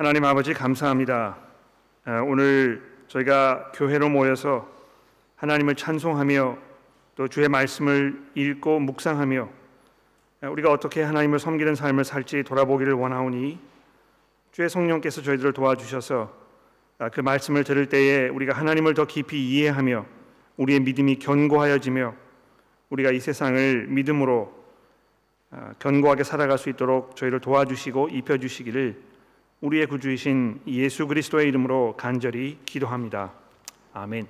[0.00, 1.36] 하나님 아버지 감사합니다.
[2.04, 4.68] 아, 오늘 저희가 교회로 모여서
[5.34, 6.56] 하나님을 찬송하며
[7.16, 9.48] 또 주의 말씀을 읽고 묵상하며
[10.42, 13.58] 아, 우리가 어떻게 하나님을 섬기는 삶을 살지 돌아보기를 원하오니
[14.52, 16.32] 주의 성령께서 저희들을 도와주셔서
[16.98, 20.06] 아, 그 말씀을 들을 때에 우리가 하나님을 더 깊이 이해하며
[20.58, 22.14] 우리의 믿음이 견고하여지며
[22.90, 24.56] 우리가 이 세상을 믿음으로
[25.80, 29.08] 견고하게 살아갈 수 있도록 저희를 도와주시고 입혀주시기를
[29.60, 33.32] 우리의 구주이신 예수 그리스도의 이름으로 간절히 기도합니다.
[33.92, 34.28] 아멘.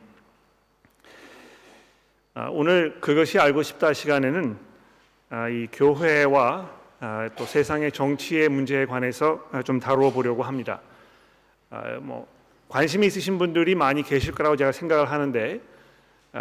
[2.33, 4.57] 아, 오늘 그것이 알고 싶다 시간에는
[5.29, 10.81] 아, 이 교회와 아, 또 세상의 정치의 문제에 관해서 좀 다루어 보려고 합니다.
[12.01, 12.27] 뭐
[12.71, 15.61] 관심이 있으신 분들이 많이 계실 거라고 제가 생각을 하는데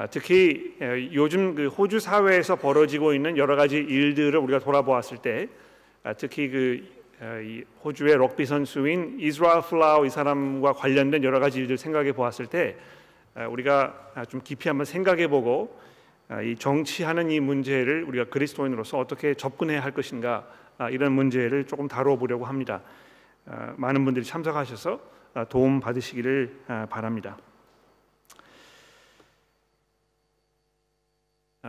[0.09, 0.78] 특히
[1.12, 5.50] 요즘 그 호주 사회에서 벌어지고 있는 여러 가지 일들을 우리가 돌아보았을 때
[6.17, 6.97] 특히 그이
[7.84, 12.78] 호주의 럭비 선수인 이스라엘 플라우 이 사람과 관련된 여러 가지 일들 생각해 보았을 때
[13.50, 15.80] 우리가 좀 깊이 한번 생각해 보고
[16.44, 20.48] 이 정치하는 이 문제를 우리가 그리스도인으로서 어떻게 접근해야 할 것인가
[20.92, 22.82] 이런 문제를 조금 다루어 보려고 합니다.
[23.78, 25.00] 많은 분들이 참석하셔서
[25.50, 26.59] 도움 받으시기를
[26.90, 27.38] 바랍니다.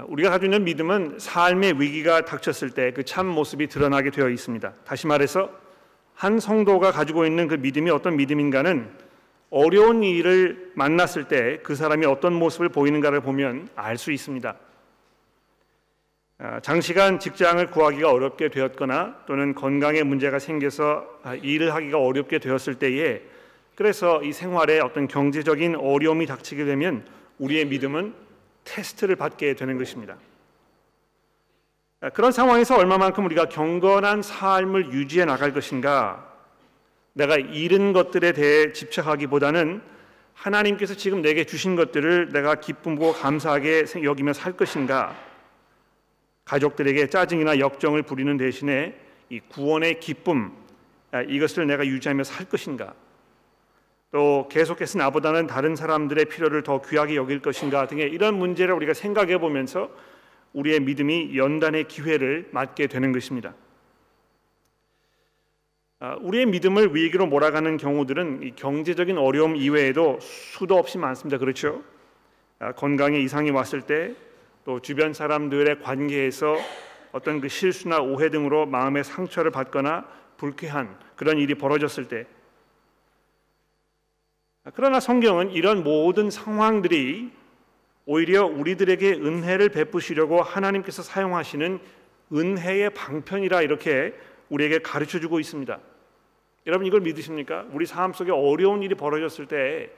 [0.09, 4.73] 우리가 가지고 있는 믿음은 삶의 위기가 닥쳤을 때 그 참 모습이 드러나게 되어 있습니다.
[4.85, 5.51] 다시 말해서
[6.15, 8.89] 한 성도가 가지고 있는 그 믿음이 어떤 믿음인가는
[9.51, 14.55] 어려운 일을 만났을 때 그 사람이 어떤 모습을 보이는가를 보면 알 수 있습니다.
[16.41, 22.75] 아, 장시간 직장을 구하기가 어렵게 되었거나 또는 건강에 문제가 생겨서 아, 일을 하기가 어렵게 되었을
[22.77, 23.23] 때에
[23.75, 27.05] 그래서 이 생활에 어떤 경제적인 어려움이 닥치게 되면
[27.39, 28.13] 우리의 믿음은
[28.69, 30.17] 테스트를 받게 되는 것입니다.
[32.13, 36.33] 그런 상황에서 얼마만큼 우리가 경건한 삶을 유지해 나갈 것인가,
[37.15, 39.83] 내가 잃은 것들에 대해 집착하기보다는
[40.35, 45.17] 하나님께서 지금 내게 주신 것들을 내가 기쁨과 감사하게 여기며 살 것인가,
[46.45, 48.95] 가족들에게 짜증이나 역정을 부리는 대신에
[49.31, 50.53] 이 구원의 기쁨
[51.29, 52.95] 이것을 내가 유지하며 살 것인가,
[54.11, 59.39] 또 계속해서 나보다는 다른 사람들의 필요를 더 귀하게 여길 것인가 등의 이런 문제를 우리가 생각해
[59.39, 59.91] 보면서
[60.55, 63.55] 우리의 믿음이 연단의 기회를 맞게 되는 것입니다.
[66.01, 71.39] 아, 우리의 믿음을 위기로 몰아가는 경우들은 경제적인 어려움 이외에도 수도 없이 많습니다.
[71.39, 71.83] 그렇죠?
[72.61, 74.15] 아, 건강에 이상이 왔을 때,
[74.65, 76.57] 또 주변 사람들의 관계에서
[77.11, 82.27] 어떤 그 실수나 오해 등으로 마음의 상처를 받거나 불쾌한 그런 일이 벌어졌을 때,
[84.75, 87.31] 그러나 성경은 이런 모든 상황들이
[88.07, 91.79] 오히려 우리들에게 은혜를 베푸시려고 하나님께서 사용하시는
[92.33, 94.15] 은혜의 방편이라 이렇게
[94.49, 95.79] 우리에게 가르쳐 주고 있습니다.
[96.67, 97.67] 여러분 이걸 믿으십니까?
[97.73, 99.91] 우리 삶 속에 어려운 일이 벌어졌을 때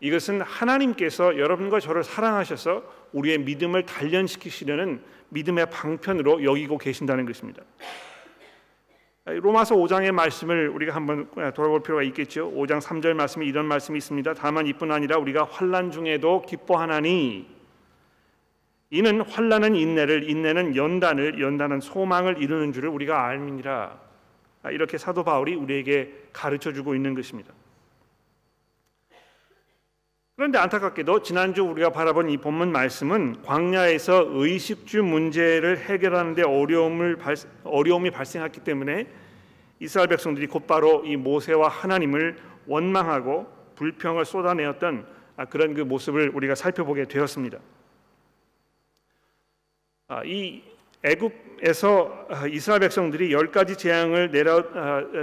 [0.00, 7.62] 이것은 하나님께서 여러분과 저를 사랑하셔서 우리의 믿음을 단련시키시려는 믿음의 방편으로 여기고 계신다는 것입니다.
[9.28, 12.50] 로마서 5장의 말씀을 우리가 한번 돌아볼 필요가 있겠죠.
[12.50, 14.34] 5장 3절 말씀에 이런 말씀이 있습니다.
[14.34, 17.46] 다만 이뿐 아니라 우리가 환난 중에도 기뻐하나니
[18.90, 23.98] 이는 환난은 인내를 인내는 연단을 연단은 소망을 이루는 줄을 우리가 알미니라.
[24.70, 27.52] 이렇게 사도 바울이 우리에게 가르쳐 주고 있는 것입니다.
[30.38, 37.34] 그런데 안타깝게도 지난주 우리가 바라본 이 본문 말씀은 광야에서 의식주 문제를 해결하는데 어려움을 발,
[37.64, 39.08] 어려움이 발생했기 때문에
[39.80, 42.38] 이스라엘 백성들이 곧바로 이 모세와 하나님을
[42.68, 45.06] 원망하고 불평을 쏟아내었던
[45.38, 47.58] 아, 그런 그 모습을 우리가 살펴보게 되었습니다.
[50.06, 50.62] 아, 이
[51.02, 54.62] 애굽에서 아, 이스라엘 백성들이 열 가지 재앙을 내려,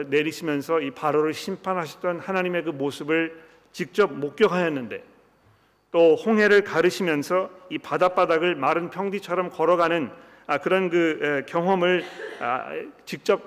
[0.09, 5.03] 내리시면서 이 바로를 심판하셨던 하나님의 그 모습을 직접 목격하였는데
[5.91, 10.09] 또 홍해를 가르시면서 이 바닷바닥을 마른 평지처럼 걸어가는
[10.47, 12.06] 아, 그런 그 경험을
[12.40, 12.69] 아,
[13.03, 13.41] 직접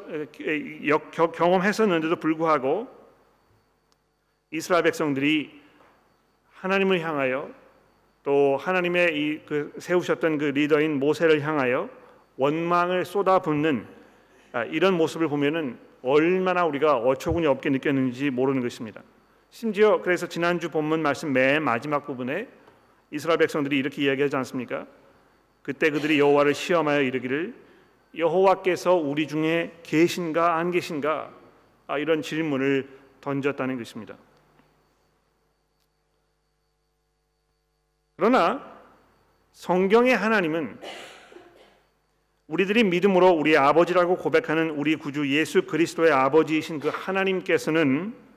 [1.32, 2.88] 경험했었는데도 불구하고
[4.50, 5.62] 이스라엘 백성들이
[6.50, 7.50] 하나님을 향하여
[8.22, 11.88] 또 하나님의 이 그 세우셨던 그 리더인 모세를 향하여
[12.36, 13.86] 원망을 쏟아붓는
[14.52, 19.02] 아, 이런 모습을 보면은 얼마나 우리가 어처구니 없게 느꼈는지 모르는 것입니다.
[19.50, 22.48] 심지어 그래서 지난주 본문 말씀 맨 마지막 부분에
[23.10, 24.86] 이스라엘 백성들이 이렇게 이야기하지 않습니까?
[25.62, 27.54] 그때 그들이 여호와를 시험하여 이르기를
[28.16, 31.32] 여호와께서 우리 중에 계신가 안 계신가
[31.86, 32.88] 아, 이런 질문을
[33.20, 34.16] 던졌다는 것입니다.
[38.16, 38.78] 그러나
[39.52, 40.78] 성경의 하나님은
[42.46, 48.27] 우리들이 믿음으로 우리 아버지라고 고백하는 우리 구주 예수 그리스도의 아버지이신 그 하나님께서는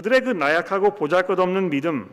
[0.00, 2.08] 그들의 그 나약하고 보잘것없는 믿음,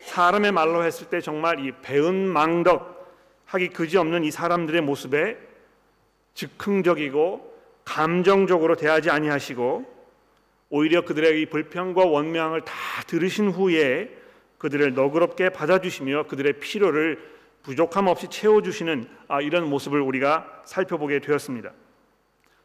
[0.00, 3.14] 사람의 말로 했을 때 정말 이 배은망덕
[3.44, 5.36] 하기 그지없는 이 사람들의 모습에
[6.34, 9.84] 즉흥적이고 감정적으로 대하지 아니하시고
[10.70, 12.74] 오히려 그들의 이 불평과 원망을 다
[13.06, 14.10] 들으신 후에
[14.58, 17.22] 그들을 너그럽게 받아주시며 그들의 필요를
[17.62, 21.70] 부족함 없이 채워주시는 아, 이런 모습을 우리가 살펴보게 되었습니다.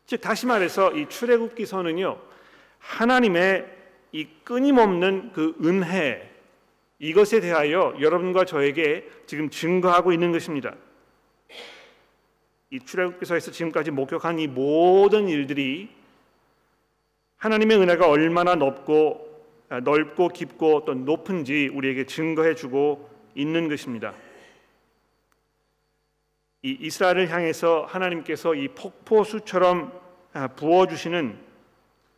[0.08, 2.18] 즉 다시 말해서 이 출애굽기서는요
[2.80, 3.77] 하나님의
[4.12, 6.34] 이 끊임없는 그 은혜
[7.00, 10.76] 이것에 대하여 여러분과 저에게 지금 증거하고 있는 것입니다.
[12.70, 15.90] 이 출애굽기서에서 지금까지 목격한 이 모든 일들이
[17.38, 19.28] 하나님의 은혜가 얼마나 넓고
[19.70, 24.14] 아, 넓고 깊고 또 높은지 우리에게 증거해 주고 있는 것입니다.
[26.64, 29.92] 이 이스라엘을 향해서 하나님께서 이 폭포수처럼
[30.34, 31.38] 아, 부어 주시는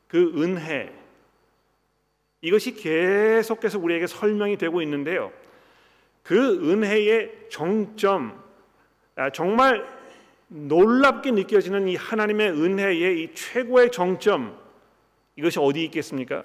[0.08, 0.94] 그 은혜
[2.42, 5.32] 이것이 계속해서 우리에게 설명이 되고 있는데요.
[6.24, 8.42] 그 은혜의 정점
[9.16, 9.86] 아, 정말
[10.48, 14.58] 놀랍게 느껴지는 이 하나님의 은혜의 이 최고의 정점
[15.36, 16.44] 이것이 어디 있겠습니까?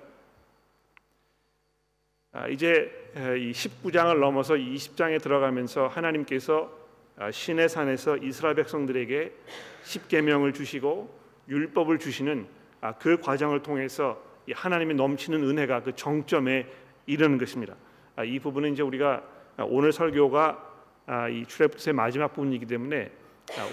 [2.32, 6.70] 아, 이제 이 19장을 넘어서 20장에 들어가면서 하나님께서
[7.16, 9.32] 아, 신의 산에서 이스라엘 백성들에게
[9.84, 11.16] 십계명을 주시고
[11.48, 12.48] 율법을 주시는
[12.80, 14.20] 아, 그 과정을 통해서
[14.52, 16.66] 하나님의 넘치는 은혜가 그 정점에
[17.06, 17.74] 이르는 것입니다.
[18.24, 19.22] 이 부분은 이제 우리가
[19.58, 20.72] 오늘 설교가
[21.30, 23.10] 이 출애굽기서의 마지막 부분이기 때문에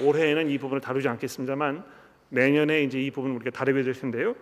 [0.04, 1.84] 올해에는 이 부분을 다루지 않겠습니다만
[2.30, 4.36] 내년에 이제 이 부분을 우리가 다루게 될 텐데요.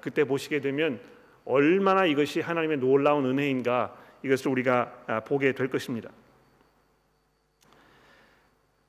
[0.00, 1.00] 그때 보시게 되면
[1.44, 6.10] 얼마나 이것이 하나님의 놀라운 은혜인가 이것을 우리가 아, 보게 될 것입니다.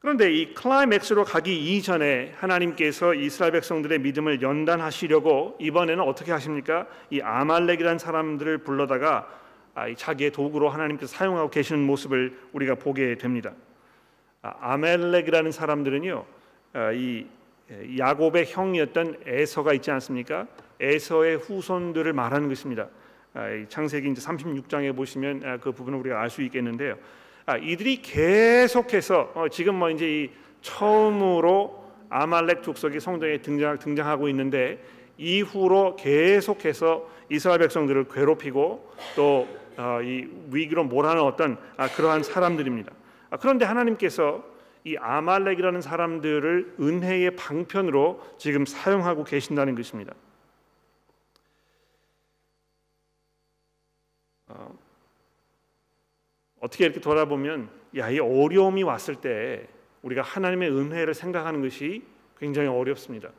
[0.07, 6.87] 그런데 이 클라이맥스로 가기 이전에 하나님께서 이스라엘 백성들의 믿음을 연단하시려고 이번에는 어떻게 하십니까?
[7.09, 9.27] 이 아말렉이라는 사람들을 불러다가
[9.75, 13.51] 아, 자기의 도구로 하나님께서 사용하고 계시는 모습을 우리가 보게 됩니다.
[14.43, 16.25] 아, 아멜렉이라는 사람들은요,
[16.93, 17.25] 이
[17.97, 20.47] 야곱의 형이었던 에서가 있지 않습니까?
[20.79, 22.87] 에서의 후손들을 말하는 것입니다.
[23.33, 26.95] 아, 창세기 이제 36장에 보시면 아, 그 부분을 우리가 알 수 있겠는데요.
[27.49, 30.29] 아, 이들이 계속해서 어, 지금 뭐 이제 이
[30.61, 34.83] 처음으로 아말렉 족속이 성경에 등장 등장하고 있는데
[35.17, 39.47] 이후로 계속해서 이스라엘 백성들을 괴롭히고 또이
[39.77, 39.99] 어,
[40.51, 41.57] 위기로 몰아는 어떤
[41.95, 42.91] 그러한 사람들입니다.
[43.39, 44.43] 그런데 하나님께서
[44.83, 50.13] 이 아말렉이라는 사람들을 은혜의 방편으로 지금 사용하고 계신다는 것입니다.
[56.59, 59.67] 어떻게 이렇게 돌아보면 야 이 어려움이 왔을 때
[60.01, 62.03] 우리가 하나님의 은혜를 생각하는 것이
[62.39, 63.29] 굉장히 어렵습니다.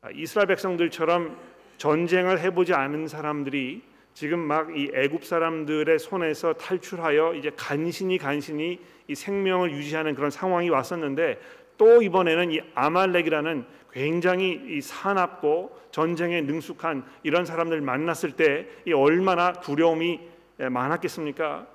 [0.00, 1.36] 아, 이스라엘 백성들처럼
[1.78, 3.82] 전쟁을 해보지 않은 사람들이
[4.14, 8.78] 지금 막 이 애굽 사람들의 손에서 탈출하여 이제 간신히 간신히
[9.08, 11.38] 이 생명을 유지하는 그런 상황이 왔었는데
[11.78, 19.52] 또 이번에는 이 아말렉이라는 굉장히 이 사납고 전쟁에 능숙한 이런 사람들 만났을 때 이 얼마나
[19.52, 21.66] 두려움이 많았겠습니까?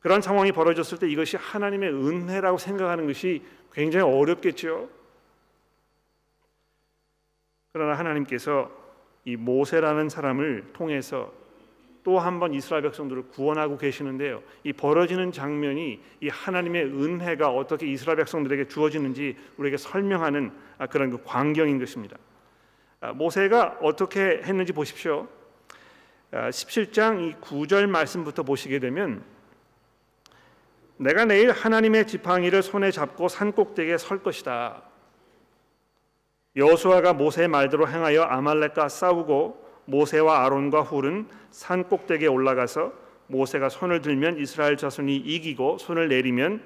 [0.00, 4.88] 그런 상황이 벌어졌을 때 이것이 하나님의 은혜라고 생각하는 것이 굉장히 어렵겠죠.
[7.72, 8.70] 그러나 하나님께서
[9.24, 11.32] 이 모세라는 사람을 통해서
[12.04, 14.42] 또 한 번 이스라엘 백성들을 구원하고 계시는데요.
[14.62, 21.22] 이 벌어지는 장면이 이 하나님의 은혜가 어떻게 이스라엘 백성들에게 주어지는지 우리에게 설명하는 아, 그런 그
[21.24, 22.18] 광경인 것입니다.
[23.00, 25.26] 아, 모세가 어떻게 했는지 보십시오.
[26.34, 29.22] 17장 아, 이 9절 말씀부터 보시게 되면
[30.96, 34.82] 내가 내일 하나님의 지팡이를 손에 잡고 산 꼭대기에 설 것이다.
[36.56, 42.92] 여호수아가 모세의 말대로 행하여 아말렉과 싸우고 모세와 아론과 훌은 산 꼭대기에 올라가서
[43.26, 46.62] 모세가 손을 들면 이스라엘 자손이 이기고 손을 내리면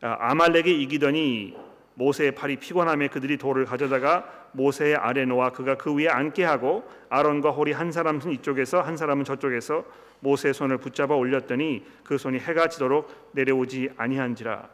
[0.00, 1.56] 아, 아말렉이 이기더니
[1.94, 7.50] 모세의 팔이 피곤함에 그들이 돌을 가져다가 모세의 아래 놓아 그가 그 위에 앉게 하고 아론과
[7.50, 9.84] 홀이 한 사람은 이쪽에서 한 사람은 저쪽에서
[10.20, 14.68] 모세의 손을 붙잡아 올렸더니 그 손이 해가 지도록 내려오지 아니한지라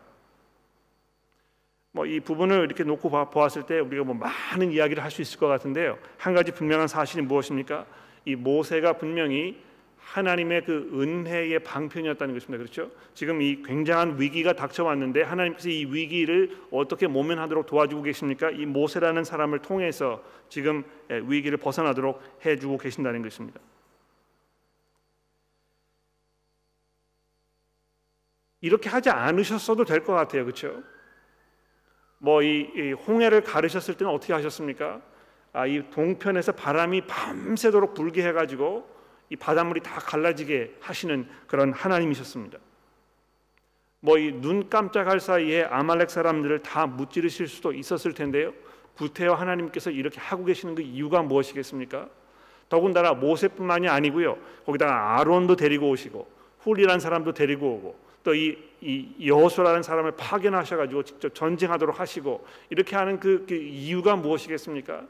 [1.92, 5.48] 뭐 이 부분을 이렇게 놓고 보았을 때 우리가 뭐 많은 이야기를 할 수 있을 것
[5.48, 5.98] 같은데요.
[6.18, 7.86] 한 가지 분명한 사실이 무엇입니까?
[8.24, 9.60] 이 모세가 분명히
[10.12, 12.58] 하나님의 그 은혜의 방편이었다는 것입니다.
[12.58, 12.90] 그렇죠?
[13.12, 18.50] 지금 이 굉장한 위기가 닥쳐왔는데 하나님께서 이 위기를 어떻게 모면하도록 도와주고 계십니까?
[18.50, 23.60] 이 모세라는 사람을 통해서 지금 위기를 벗어나도록 해주고 계신다는 것입니다.
[28.62, 30.44] 이렇게 하지 않으셨어도 될 것 같아요.
[30.44, 30.82] 그렇죠?
[32.18, 35.02] 뭐이 홍해를 가르셨을 때는 어떻게 하셨습니까?
[35.52, 38.97] 아, 이 동편에서 바람이 밤새도록 불게 해가지고
[39.30, 42.58] 이 바닷물이 다 갈라지게 하시는 그런 하나님이셨습니다.
[44.00, 48.52] 뭐 이 눈 깜짝할 사이에 아말렉 사람들을 다 무찌르실 수도 있었을 텐데요.
[48.96, 52.08] 구태여 하나님께서 이렇게 하고 계시는 그 이유가 무엇이겠습니까?
[52.68, 54.38] 더군다나 모세뿐만이 아니고요.
[54.66, 56.28] 거기다가 아론도 데리고 오시고
[56.60, 63.44] 훌리라는 사람도 데리고 오고 또이 이 여호수라는 사람을 파견하셔가지고 직접 전쟁하도록 하시고 이렇게 하는 그,
[63.48, 65.02] 그 이유가 무엇이겠습니까?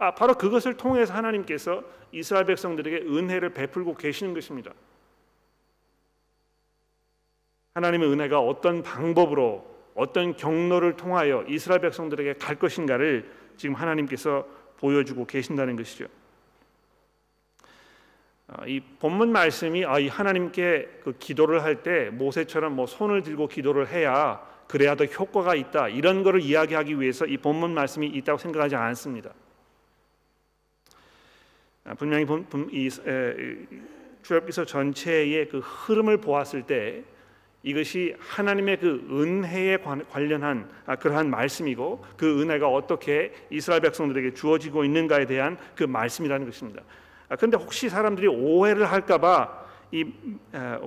[0.00, 4.72] 아 바로 그것을 통해서 하나님께서 이스라엘 백성들에게 은혜를 베풀고 계시는 것입니다.
[7.74, 14.46] 하나님의 은혜가 어떤 방법으로 어떤 경로를 통하여 이스라엘 백성들에게 갈 것인가를 지금 하나님께서
[14.78, 16.06] 보여주고 계신다는 것이죠.
[18.48, 23.48] 아, 이 본문 말씀이 아, 이 하나님께 그 기도를 할 때 모세처럼 뭐 손을 들고
[23.48, 28.76] 기도를 해야 그래야 더 효과가 있다 이런 것을 이야기하기 위해서 이 본문 말씀이 있다고 생각하지
[28.76, 29.30] 않습니다.
[31.90, 32.88] 아, 분명히 본, 이
[34.22, 37.02] 출애굽기서 전체의 그 흐름을 보았을 때
[37.64, 39.78] 이것이 하나님의 그 은혜에
[40.08, 46.82] 관련한 아, 그러한 말씀이고 그 은혜가 어떻게 이스라엘 백성들에게 주어지고 있는가에 대한 그 말씀이라는 것입니다.
[47.28, 50.04] 그런데 아, 혹시 사람들이 오해를 할까봐 이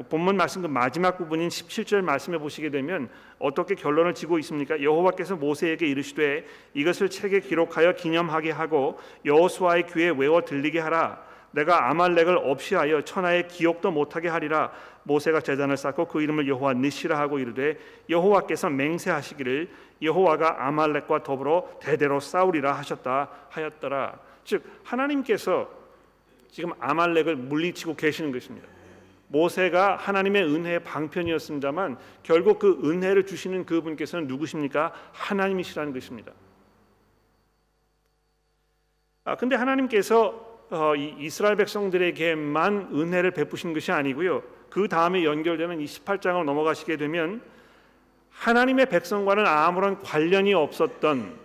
[0.09, 4.81] 본문 말씀 그 마지막 부분인 17절 말씀해 보시게 되면 어떻게 결론을 지고 있습니까?
[4.81, 11.21] 여호와께서 모세에게 이르시되 이것을 책에 기록하여 기념하게 하고 여호수아의 귀에 외워 들리게 하라.
[11.51, 14.71] 내가 아말렉을 없이 하여 천하의 기억도 못하게 하리라.
[15.03, 17.77] 모세가 제단을 쌓고 그 이름을 여호와 니시라 하고 이르되
[18.09, 19.69] 여호와께서 맹세하시기를
[20.01, 24.17] 여호와가 아말렉과 더불어 대대로 싸우리라 하셨다 하였더라.
[24.45, 25.69] 즉 하나님께서
[26.49, 28.72] 지금 아말렉을 물리치고 계시는 것입니다.
[29.33, 34.93] 모세가 하나님의 은혜의 방편이었습니다만 결국 그 은혜를 주시는 그분께서는 누구십니까?
[35.11, 36.31] 하나님이시라는 것입니다.
[39.25, 44.43] 아 근데 하나님께서 어, 이 이스라엘 백성들에게만 은혜를 베푸신 것이 아니고요.
[44.69, 47.41] 그 다음에 연결되는 이 18장을 넘어가시게 되면
[48.29, 51.39] 하나님의 백성과는 아무런 관련이 없었던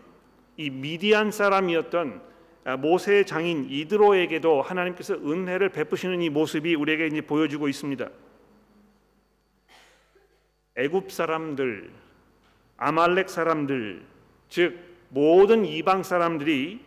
[0.59, 2.29] 이 미디안 사람이었던 아,
[2.77, 8.09] 모세의 장인 이드로에게도 하나님께서 은혜를 베푸시는 이 모습이 우리에게 이제 보여주고 있습니다.
[10.77, 11.91] 애굽 사람들,
[12.77, 14.03] 아말렉 사람들,
[14.49, 16.81] 즉 모든 이방 사람들이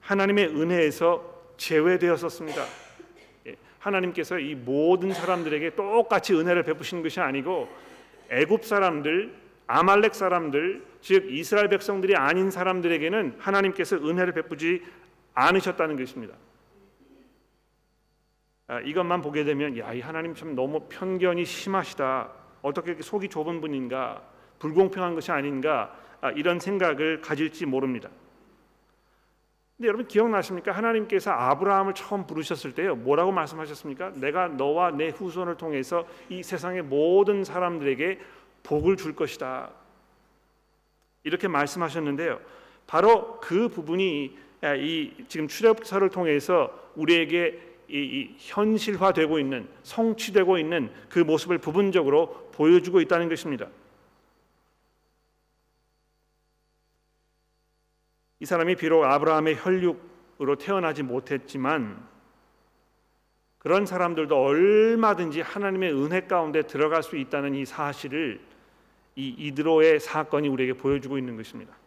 [0.00, 2.64] 하나님의 은혜에서 제외되었었습니다.
[3.46, 7.68] 예, 하나님께서 이 모든 사람들에게 똑같이 은혜를 베푸시는 것이 아니고
[8.30, 9.32] 애굽 사람들,
[9.66, 14.82] 아말렉 사람들, 즉 이스라엘 백성들이 아닌 사람들에게는 하나님께서 은혜를 베푸지
[15.40, 16.34] 않으셨다는 것입니다.
[18.66, 22.30] 아, 이것만 보게 되면 야, 이 하나님 참 너무 편견이 심하시다.
[22.62, 24.22] 어떻게 이렇게 속이 좁은 분인가?
[24.58, 25.96] 불공평한 것이 아닌가?
[26.20, 28.10] 아, 이런 생각을 가질지 모릅니다.
[29.76, 30.72] 근데 여러분 기억나십니까?
[30.72, 32.94] 하나님께서 아브라함을 처음 부르셨을 때요.
[32.96, 34.12] 뭐라고 말씀하셨습니까?
[34.16, 38.20] 내가 너와 내 후손을 통해서 이 세상의 모든 사람들에게
[38.62, 39.70] 복을 줄 것이다.
[41.24, 42.40] 이렇게 말씀하셨는데요.
[42.86, 51.18] 바로 그 부분이 이 지금 출애굽서를 통해서 우리에게 이, 이 현실화되고 있는 성취되고 있는 그
[51.18, 53.66] 모습을 부분적으로 보여주고 있다는 것입니다.
[58.38, 62.08] 이 사람이 비록 아브라함의 혈육으로 태어나지 못했지만
[63.58, 68.40] 그런 사람들도 얼마든지 하나님의 은혜 가운데 들어갈 수 있다는 이 사실을
[69.16, 71.79] 이 이드로의 사건이 우리에게 보여주고 있는 것입니다.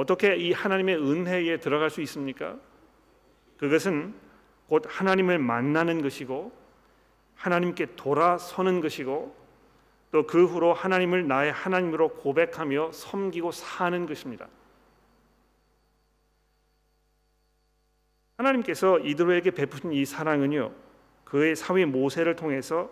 [0.00, 2.56] 어떻게 이 하나님의 은혜에 들어갈 수 있습니까?
[3.58, 4.14] 그것은
[4.66, 6.52] 곧 하나님을 만나는 것이고
[7.34, 9.36] 하나님께 돌아서는 것이고
[10.12, 14.48] 또 그 후로 하나님을 나의 하나님으로 고백하며 섬기고 사는 것입니다.
[18.38, 20.72] 하나님께서 이들에게 베푸신 이 사랑은요
[21.24, 22.90] 그의 사위 모세를 통해서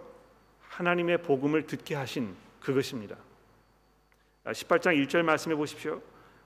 [0.60, 3.16] 하나님의 복음을 듣게 하신 그것입니다.
[4.44, 6.00] 18장 1절 말씀해 보십시오.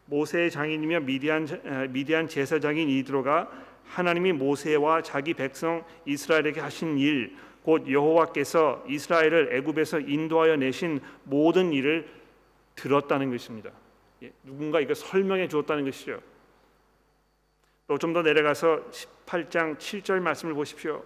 [0.07, 1.47] 모세의 장인이며 미디안
[1.91, 3.51] 미디안 제사장인 이드로가
[3.87, 12.09] 하나님이 모세와 자기 백성 이스라엘에게 하신 일, 곧 여호와께서 이스라엘을 애굽에서 인도하여 내신 모든 일을
[12.75, 13.71] 들었다는 것입니다.
[14.23, 16.21] 예, 누군가 이거 설명해 주었다는 것이죠.
[17.87, 18.85] 또 좀 더 내려가서
[19.27, 21.05] 18장 7절 말씀을 보십시오.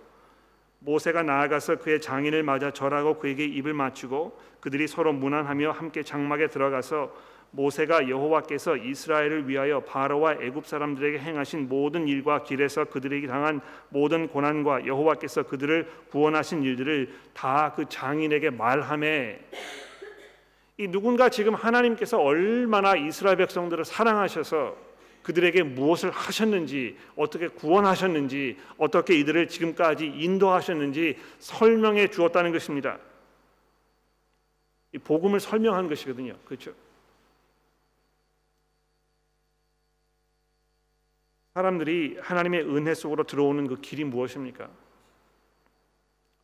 [0.79, 7.13] 모세가 나아가서 그의 장인을 맞아 절하고 그에게 입을 맞추고 그들이 서로 문안하며 함께 장막에 들어가서
[7.53, 14.87] 모세가 여호와께서 이스라엘을 위하여 바로와 애굽 사람들에게 행하신 모든 일과 길에서 그들에게 당한 모든 고난과
[14.87, 19.41] 여호와께서 그들을 구원하신 일들을 다 그 장인에게 말함에
[20.79, 24.77] 이 누군가 지금 하나님께서 얼마나 이스라엘 백성들을 사랑하셔서
[25.23, 32.99] 그들에게 무엇을 하셨는지 어떻게 구원하셨는지 어떻게 이들을 지금까지 인도하셨는지 설명해 주었다는 것입니다.
[34.93, 36.37] 이 복음을 설명한 것이거든요.
[36.45, 36.73] 그렇죠?
[41.57, 44.69] 사람들이 하나님의 은혜 속으로 들어오는 그 길이 무엇입니까?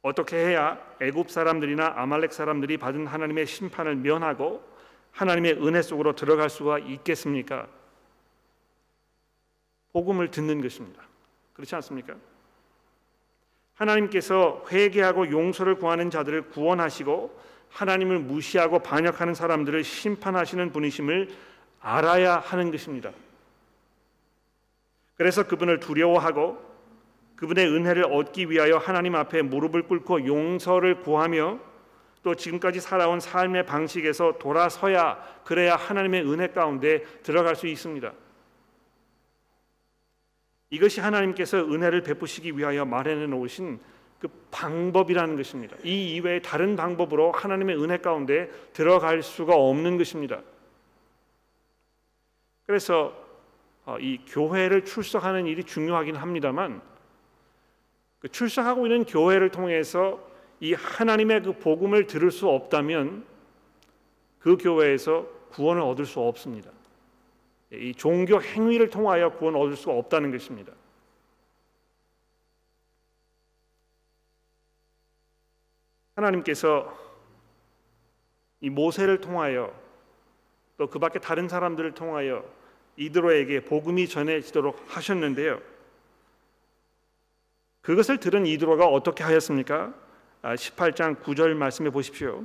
[0.00, 4.64] 어떻게 해야 애굽 사람들이나 아말렉 사람들이 받은 하나님의 심판을 면하고
[5.10, 7.68] 하나님의 은혜 속으로 들어갈 수가 있겠습니까?
[9.92, 11.02] 복음을 듣는 것입니다.
[11.52, 12.14] 그렇지 않습니까?
[13.74, 17.38] 하나님께서 회개하고 용서를 구하는 자들을 구원하시고
[17.68, 21.28] 하나님을 무시하고 반역하는 사람들을 심판하시는 분이심을
[21.80, 23.12] 알아야 하는 것입니다.
[25.16, 26.72] 그래서 그분을 두려워하고
[27.36, 31.58] 그분의 은혜를 얻기 위하여 하나님 앞에 무릎을 꿇고 용서를 구하며
[32.22, 38.12] 또 지금까지 살아온 삶의 방식에서 돌아서야 그래야 하나님의 은혜 가운데 들어갈 수 있습니다.
[40.70, 43.80] 이것이 하나님께서 은혜를 베푸시기 위하여 마련해 놓으신
[44.20, 45.76] 그 방법이라는 것입니다.
[45.82, 50.40] 이 이외에 다른 방법으로 하나님의 은혜 가운데 들어갈 수가 없는 것입니다.
[52.66, 53.21] 그래서 어,
[54.00, 56.80] 이 교회를 출석하는 일이 중요하긴 합니다만
[58.20, 60.20] 그 출석하고 있는 교회를 통해서
[60.60, 63.26] 이 하나님의 그 복음을 들을 수 없다면
[64.38, 66.70] 그 교회에서 구원을 얻을 수 없습니다.
[67.72, 70.72] 이 종교 행위를 통하여 구원 얻을 수가 없다는 것입니다.
[76.14, 76.96] 하나님께서
[78.60, 79.74] 이 모세를 통하여
[80.78, 82.44] 또 그 밖에 다른 사람들을 통하여
[82.96, 85.60] 이드로에게 복음이 전해지도록 하셨는데요.
[87.80, 89.92] 그것을 들은 이드로가 어떻게 하였습니까?
[90.42, 92.44] 18장 아, 9절 말씀해 보십시오.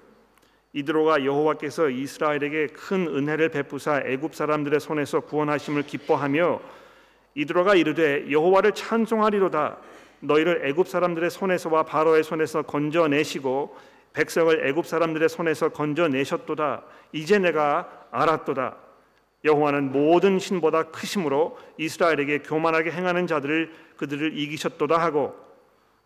[0.73, 6.59] 이드로가 여호와께서 이스라엘에게 큰 은혜를 베푸사 애굽 사람들의 손에서 구원하심을 기뻐하며
[7.35, 9.77] 이드로가 이르되 여호와를 찬송하리로다
[10.19, 13.75] 너희를 애굽 사람들의 손에서와 바로의 손에서 건져내시고
[14.13, 18.86] 백성을 애굽 사람들의 손에서 건져내셨도다 이제 내가 알았도다
[19.47, 25.35] 여호와는 모든 신보다 크심으로 이스라엘에게 교만하게 행하는 자들을 그들을 이기셨도다 하고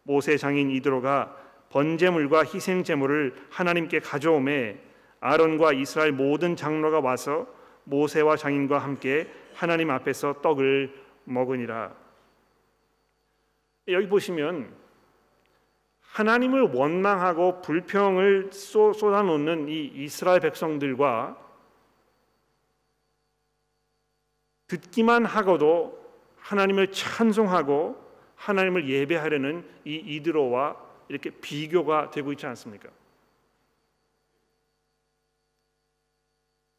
[0.03, 1.35] 모세 장인 이드로가
[1.69, 4.77] 번제물과 희생 제물을 하나님께 가져오매
[5.19, 7.47] 아론과 이스라엘 모든 장로가 와서
[7.83, 10.93] 모세와 장인과 함께 하나님 앞에서 떡을
[11.25, 11.93] 먹으니라.
[13.87, 14.73] 여기 보시면
[16.01, 21.37] 하나님을 원망하고 불평을 쏟아놓는 이 이스라엘 백성들과
[24.71, 25.99] 듣기만 하고도
[26.37, 28.01] 하나님을 찬송하고
[28.35, 30.77] 하나님을 예배하려는 이 이드로와
[31.09, 32.89] 이렇게 비교가 되고 있지 않습니까?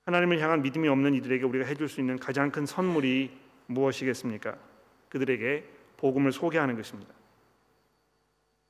[0.07, 3.31] 하나님을 향한 믿음이 없는 이들에게 우리가 해줄 수 있는 가장 큰 선물이
[3.67, 4.57] 무엇이겠습니까?
[5.11, 5.65] 그들에게
[5.99, 7.13] 복음을 소개하는 것입니다.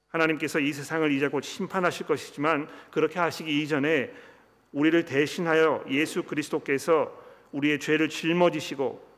[0.09, 4.13] 하나님께서 이 세상을 이제 곧 심판하실 것이지만 그렇게 하시기 이전에
[4.73, 7.17] 우리를 대신하여 예수 그리스도께서
[7.53, 9.12] 우리의 죄를 짊어지시고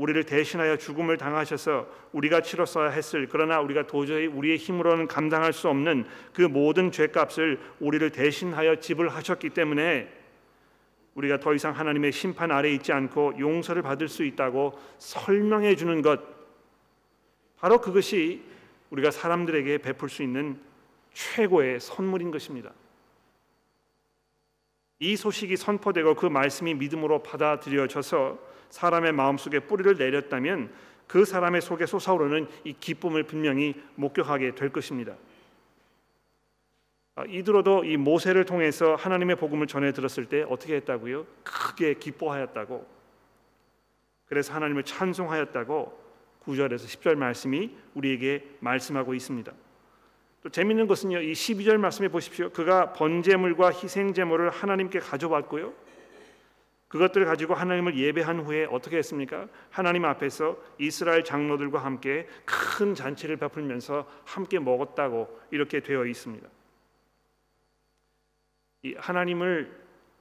[0.00, 6.06] 우리를 대신하여 죽음을 당하셔서 우리가 치렀어야 했을 그러나 우리가 도저히 우리의 힘으로는 감당할 수 없는
[6.32, 10.10] 그 모든 죄값을 우리를 대신하여 지불하셨기 때문에
[11.12, 16.18] 우리가 더 이상 하나님의 심판 아래 있지 않고 용서를 받을 수 있다고 설명해 주는 것
[17.58, 18.42] 바로 그것이
[18.88, 20.58] 우리가 사람들에게 베풀 수 있는
[21.12, 22.72] 최고의 선물인 것입니다.
[24.98, 30.72] 이 소식이 선포되고 그 말씀이 믿음으로 받아들여져서 사람의 마음속에 뿌리를 내렸다면
[31.06, 35.16] 그 사람의 속에 솟아오르는 이 기쁨을 분명히 목격하게 될 것입니다.
[37.16, 41.26] 아, 이들어도 이 모세를 통해서 하나님의 복음을 전해 들었을 때 어떻게 했다고요?
[41.42, 42.86] 크게 기뻐하였다고.
[44.26, 46.00] 그래서 하나님을 찬송하였다고
[46.44, 49.52] 9절에서 10절 말씀이 우리에게 말씀하고 있습니다.
[50.42, 51.20] 또 재밌는 것은요.
[51.20, 52.50] 이 12절 말씀에 보십시오.
[52.50, 55.74] 그가 번제물과 희생 제물을 하나님께 가져왔고요.
[56.90, 59.46] 그것들을 가지고 하나님을 예배한 후에 어떻게 했습니까?
[59.70, 66.48] 하나님 앞에서 이스라엘 장로들과 함께 큰 잔치를 베풀면서 함께 먹었다고 이렇게 되어 있습니다.
[68.82, 69.72] 이 하나님을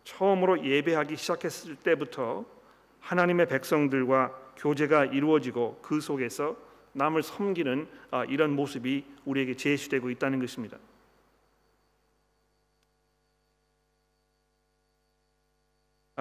[0.03, 2.45] 처음으로 예배하기 시작했을 때부터
[2.99, 6.55] 하나님의 백성들과 교제가 이루어지고 그 속에서
[6.93, 10.77] 남을 섬기는 아, 이런 모습이 우리에게 제시되고 있다는 것입니다.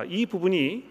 [0.04, 0.88] 이 부분이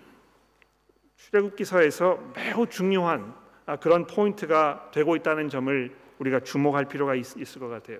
[1.18, 3.34] 출애굽기서에서 매우 중요한
[3.66, 8.00] 아, 그런 포인트가 되고 있다는 점을 우리가 주목할 필요가 있, 을 것 같아요.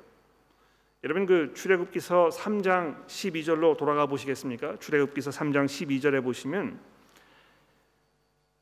[1.04, 4.78] 여러분 그 출애굽기서 3장 12절로 돌아가 보시겠습니까?
[4.78, 6.80] 출애굽기서 3장 12절에 보시면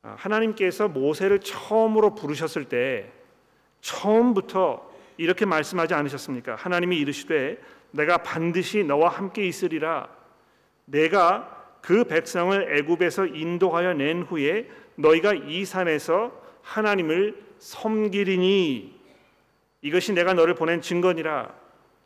[0.01, 3.11] 아, 하나님께서 모세를 처음으로 부르셨을 때
[3.81, 6.55] 처음부터 이렇게 말씀하지 않으셨습니까?
[6.55, 10.09] 하나님이 이르시되 내가 반드시 너와 함께 있으리라.
[10.85, 11.54] 내가
[11.85, 16.31] 그 백성을 애굽에서 인도하여 낸 후에 너희가 이 산에서
[16.63, 18.99] 하나님을 섬기리니
[19.83, 21.53] 이것이 내가 너를 보낸 증거니라.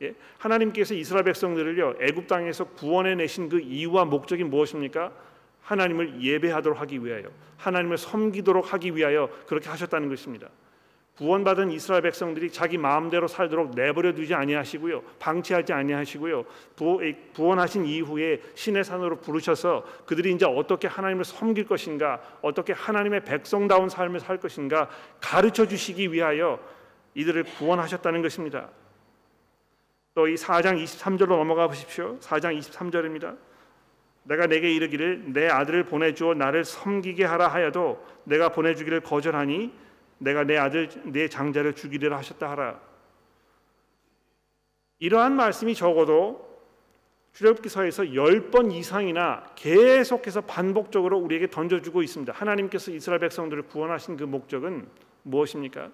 [0.02, 0.16] 예?
[0.38, 5.14] 하나님께서 이스라엘 백성들을요 애굽 땅에서 구원해 내신 그 이유와 목적이 무엇입니까?
[5.62, 10.50] 하나님을 예배하도록 하기 위하여, 하나님을 섬기도록 하기 위하여 그렇게 하셨다는 것입니다.
[11.20, 15.02] 구원받은 이스라엘 백성들이 자기 마음대로 살도록 내버려 두지 아니하시고요.
[15.20, 16.46] 방치하지 아니하시고요.
[17.36, 24.22] 구원하신 이후에 신의 산으로 부르셔서 그들이 이제 어떻게 하나님을 섬길 것인가, 어떻게 하나님의 백성다운 삶을
[24.22, 24.88] 살 것인가
[25.20, 26.58] 가르쳐 주시기 위하여
[27.16, 28.70] 이들을 구원하셨다는 것입니다.
[30.16, 32.18] 또 이 4장 23절로 넘어가 보십시오.
[32.20, 33.38] 4장 23절입니다.
[34.24, 39.89] 내가 내게 이르기를 내 아들을 보내 주어 나를 섬기게 하라 하여도 내가 보내 주기를 거절하니
[40.20, 42.80] 내가 내 아들 내 장자를 죽이리라 하셨다 하라.
[45.00, 46.48] 이러한 말씀이 적어도
[47.34, 52.34] 출애굽기서에서 10번 이상이나 계속해서 반복적으로 우리에게 던져주고 있습니다.
[52.34, 54.88] 하나님께서 이스라엘 백성들을 구원하신 그 목적은
[55.24, 55.90] 무엇입니까?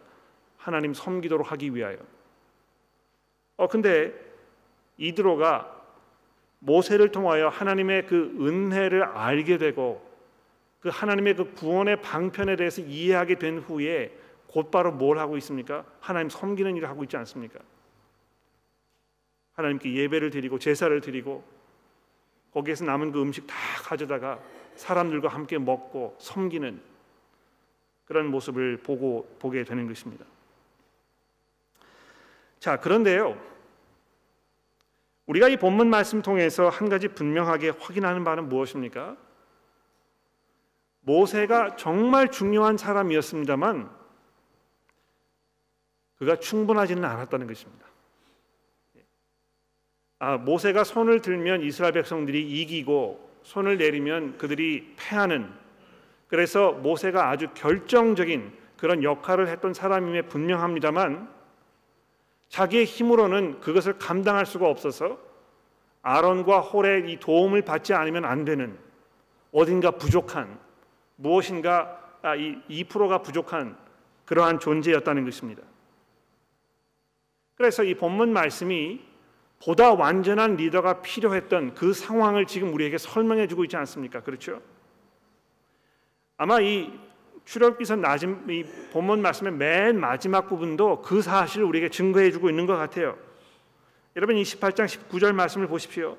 [0.57, 1.97] 하나님 섬기도록 하기 위하여.
[3.57, 4.13] 어 근데
[4.97, 5.71] 이드로가
[6.59, 10.03] 모세를 통하여 하나님의 그 은혜를 알게 되고
[10.85, 15.83] 그 하나님의 그 구원의 방편에 대해서 이해하게 된 후에 곧바로 뭘 하고 있습니까?
[15.99, 17.59] 하나님 섬기는 일을 하고 있지 않습니까?
[19.53, 21.43] 하나님께 예배를 드리고 제사를 드리고
[22.53, 24.39] 거기에서 남은 그 음식 다 가져다가
[24.75, 26.79] 사람들과 함께 먹고 섬기는
[28.05, 30.23] 그런 모습을 보고 보게 되는 것입니다.
[32.59, 33.41] 자, 그런데요.
[35.25, 39.24] 우리가 이 본문 말씀 통해서 한 가지 분명하게 확인하는 바는 무엇입니까?
[41.05, 43.89] 모세가 정말 중요한 사람이었습니다만
[46.17, 47.85] 그가 충분하지는 않았다는 것입니다.
[50.17, 55.51] 아, 모세가 손을 들면 이스라엘 백성들이 이기고 손을 내리면 그들이 패하는
[56.27, 61.29] 그래서 모세가 아주 결정적인 그런 역할을 했던 사람임에 분명합니다만
[62.49, 65.19] 자기의 힘으로는 그것을 감당할 수가 없어서
[66.01, 68.77] 아론과 홀의 이 도움을 받지 않으면 안 되는
[69.51, 70.64] 어딘가 부족한
[71.15, 73.77] 무엇인가 아, 이 2%가 부족한
[74.25, 75.61] 그러한 존재였다는 것입니다.
[77.55, 79.01] 그래서 이 본문 말씀이
[79.63, 84.21] 보다 완전한 리더가 필요했던 그 상황을 지금 우리에게 설명해 주고 있지 않습니까?
[84.21, 84.61] 그렇죠?
[86.37, 86.91] 아마 이
[87.45, 92.75] 출애굽기서 나진 이 본문 말씀의 맨 마지막 부분도 그 사실을 우리에게 증거해 주고 있는 것
[92.75, 93.17] 같아요.
[94.15, 96.17] 여러분 28장 19절 말씀을 보십시오.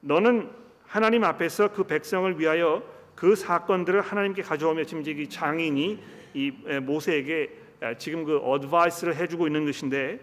[0.00, 0.50] 너는
[0.86, 2.82] 하나님 앞에서 그 백성을 위하여
[3.18, 5.98] 그 사건들을 하나님께 가져오며 지금 이 장인이
[6.34, 6.50] 이
[6.82, 7.50] 모세에게
[7.98, 10.20] 지금 그 어드바이스를 해주고 있는 것인데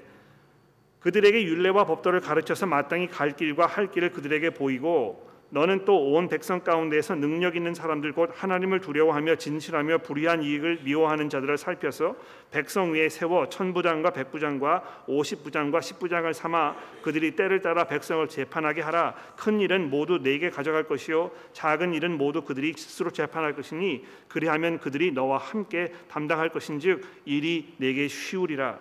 [1.02, 6.60] 그들에게 율례와 법도를 가르쳐서 마땅히 갈 길과 할 길을 그들에게 보이고 너는 또 온 백성
[6.60, 12.18] 가운데에서 능력 있는 사람들 곧 하나님을 두려워하며 진실하며 불의한 이익을 미워하는 자들을 살펴서
[12.52, 19.15] 백성 위에 세워 천부장과 백부장과 오십부장과 십부장을 삼아 그들이 때를 따라 백성을 재판하게 하라.
[19.38, 25.13] 큰 일은 모두 내게 가져갈 것이요 작은 일은 모두 그들이 스스로 재판할 것이니 그리하면 그들이
[25.13, 28.78] 너와 함께 담당할 것인즉 일이 내게 쉬우리라.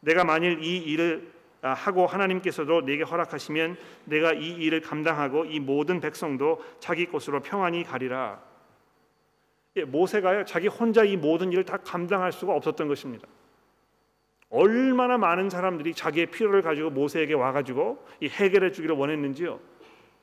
[0.00, 6.00] 내가 만일 이 일을 아, 하고 하나님께서도 내게 허락하시면 내가 이 일을 감당하고 이 모든
[6.00, 8.40] 백성도 자기 곳으로 평안히 가리라.
[9.76, 13.26] 예, 모세가요 자기 혼자 이 모든 일을 다 감당할 수가 없었던 것입니다.
[14.48, 19.58] 얼마나 많은 사람들이 자기의 필요를 가지고 모세에게 와가지고 이 해결해 주기를 원했는지요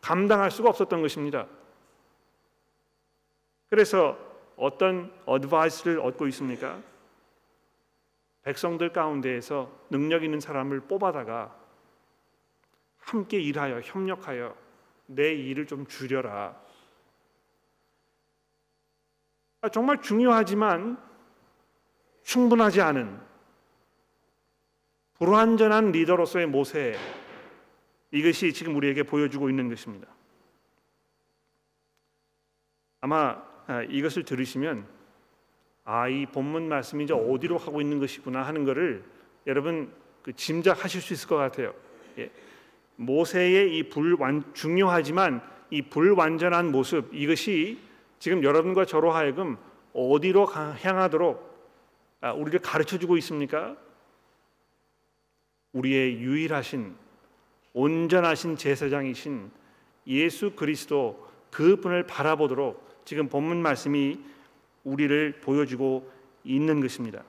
[0.01, 1.45] 감당할 수가 없었던 것입니다.
[3.69, 4.17] 그래서
[4.55, 6.79] 어떤 어드바이스를 얻고 있습니까?
[8.43, 11.55] 백성들 가운데에서 능력 있는 사람을 뽑아다가
[12.99, 14.55] 함께 일하여 협력하여
[15.07, 16.61] 내 일을 좀 줄여라.
[19.61, 20.97] 아, 정말 중요하지만
[22.23, 23.19] 충분하지 않은
[25.15, 26.97] 불완전한 리더로서의 모세
[28.11, 30.07] 이것이 지금 우리에게 보여주고 있는 것입니다.
[32.99, 34.87] 아마 아, 이것을 들으시면
[35.85, 39.03] 아, 이 본문 말씀이 이제 어디로 가고 있는 것이구나 하는 것을
[39.47, 39.91] 여러분
[40.21, 41.73] 그 짐작하실 수 있을 것 같아요.
[42.17, 42.29] 예.
[42.95, 47.79] 모세의 이 불완 중요하지만 이 불완전한 모습 이것이
[48.19, 49.57] 지금 여러분과 저로 하여금
[49.93, 51.53] 어디로 향하도록
[52.21, 53.75] 아, 우리를 가르쳐 주고 있습니까?
[55.73, 56.95] 우리의 유일하신
[57.73, 59.51] 온전하신 제사장이신
[60.07, 64.19] 예수 그리스도 그분을 바라보도록 지금 본문 말씀이
[64.83, 66.11] 우리를 보여주고
[66.43, 67.23] 있는 것입니다.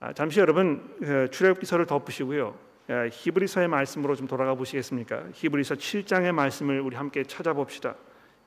[0.00, 2.58] 아, 잠시 여러분 그 출애굽기서를 덮으시고요.
[2.88, 5.28] 아, 히브리서의 말씀으로 좀 돌아가 보시겠습니까?
[5.32, 7.94] 히브리서 7장의 말씀을 우리 함께 찾아봅시다.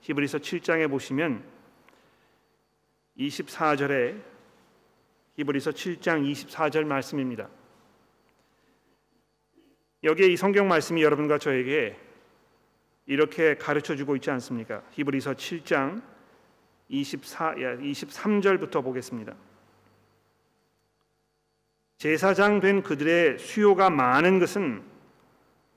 [0.01, 1.43] 히브리서 7장에 보시면
[3.17, 4.21] 24절에
[5.37, 7.49] 히브리서 7장 24절 말씀입니다.
[10.03, 11.97] 여기에 이 성경 말씀이 여러분과 저에게
[13.05, 14.83] 이렇게 가르쳐 주고 있지 않습니까?
[14.91, 16.01] 히브리서 7장
[16.89, 19.33] 24 23절부터 보겠습니다.
[21.97, 24.83] 제사장 된 그들의 수요가 많은 것은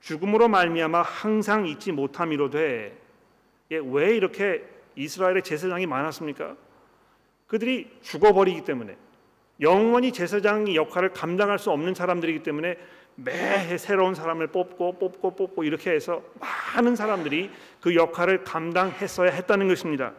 [0.00, 2.98] 죽음으로 말미암아 항상 잊지 못함이로되
[3.70, 4.64] 예, 왜 이렇게
[4.96, 6.56] 이스라엘의 제사장이 많았습니까?
[7.46, 8.96] 그들이 죽어버리기 때문에
[9.60, 12.76] 영원히 제사장의 역할을 감당할 수 없는 사람들이기 때문에
[13.16, 16.22] 매해 새로운 사람을 뽑고 뽑고 뽑고 이렇게 해서
[16.74, 20.12] 많은 사람들이 그 역할을 감당했어야 했다는 것입니다.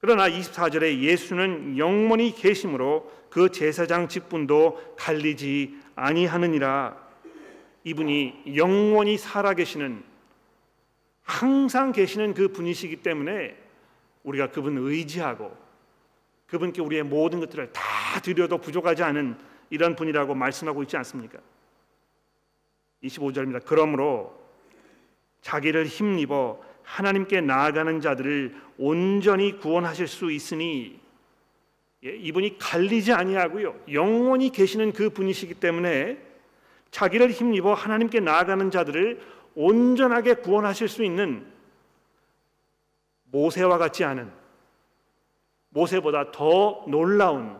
[0.00, 7.08] 그러나 24절에 예수는 영원히 계심으로 그 제사장 직분도 갈리지 아니하느니라.
[7.84, 10.02] 이분이 영원히 살아 계시는
[11.22, 13.56] 항상 계시는 그 분이시기 때문에
[14.22, 15.56] 우리가 그분 의지하고
[16.46, 17.82] 그분께 우리의 모든 것들을 다
[18.22, 19.36] 드려도 부족하지 않은
[19.70, 21.38] 이런 분이라고 말씀하고 있지 않습니까?
[23.02, 23.62] 25절입니다.
[23.64, 24.38] 그러므로
[25.42, 30.98] 자기를 힘입어 하나님께 나아가는 자들을 온전히 구원하실 수 있으니
[32.04, 36.18] 예, 이분이 갈리지 아니하고요 영원히 계시는 그 분이시기 때문에
[36.90, 39.20] 자기를 힘입어 하나님께 나아가는 자들을
[39.54, 41.52] 온전하게 구원하실 수 있는
[43.24, 44.32] 모세와 같지 않은
[45.70, 47.58] 모세보다 더 놀라운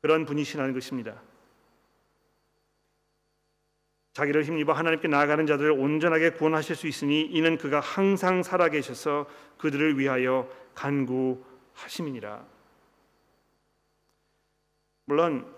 [0.00, 1.20] 그런 분이시라는 것입니다.
[4.14, 9.26] 자기를 힘입어 하나님께 나아가는 자들을 온전하게 구원하실 수 있으니 이는 그가 항상 살아계셔서
[9.58, 12.44] 그들을 위하여 간구하심이니라.
[15.06, 15.52] 물론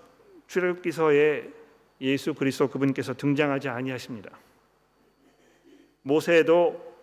[0.47, 1.51] 출애굽기서에
[2.01, 4.31] 예수 그리스도 그분께서 등장하지 아니하십니다.
[6.03, 6.97] 모세도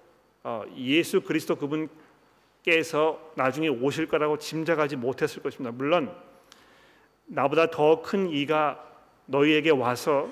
[0.43, 5.71] 어, 예수 그리스도 그분께서 나중에 오실 거라고 짐작하지 못했을 것입니다.
[5.71, 6.11] 물론
[7.25, 8.83] 나보다 더 큰 이가
[9.27, 10.29] 너희에게 와서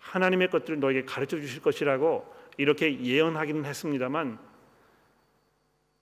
[0.00, 4.38] 하나님의 것들을 너에게 가르쳐 주실 것이라고 이렇게 예언하기는 했습니다만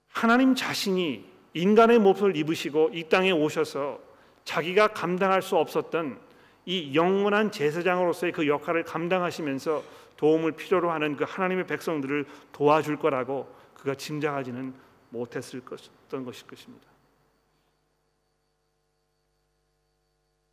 [0.07, 3.99] 하나님 자신이 인간의 모습을 입으시고 이 땅에 오셔서
[4.43, 6.19] 자기가 감당할 수 없었던
[6.65, 9.83] 이 영원한 제사장으로서의 그 역할을 감당하시면서
[10.17, 14.73] 도움을 필요로 하는 그 하나님의 백성들을 도와줄 거라고 그가 짐작하지는
[15.09, 16.87] 못했을 것던 것일 것입니다.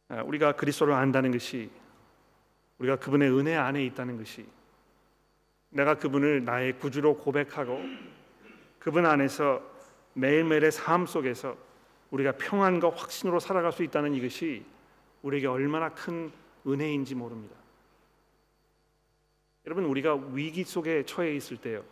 [0.09, 1.69] 아, 우리가 그리스도를 안다는 것이
[2.79, 4.47] 우리가 그분의 은혜 안에 있다는 것이
[5.71, 7.81] 내가 그분을 나의 구주로 고백하고
[8.79, 9.63] 그분 안에서
[10.15, 11.57] 매일매일의 삶 속에서
[12.11, 14.65] 우리가 평안과 확신으로 살아갈 수 있다는 이것이
[15.23, 16.31] 우리에게 얼마나 큰
[16.67, 17.57] 은혜인지 모릅니다.
[19.67, 21.85] 여러분 우리가 위기 속에 처해 있을 때요.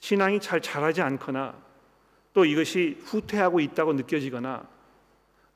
[0.00, 1.56] 신앙이 잘 자라지 않거나
[2.34, 4.68] 또 이것이 후퇴하고 있다고 느껴지거나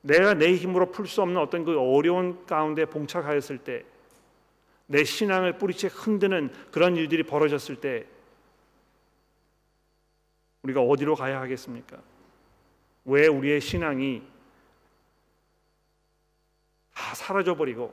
[0.03, 3.85] 내가 내 힘으로 풀 수 없는 어떤 그 어려운 가운데 봉착하였을 때,
[4.87, 8.07] 내 신앙을 뿌리채 흔드는 그런 일들이 벌어졌을 때,
[10.63, 12.01] 우리가 어디로 가야 하겠습니까?
[13.05, 14.23] 왜 우리의 신앙이
[16.95, 17.93] 다 사라져 버리고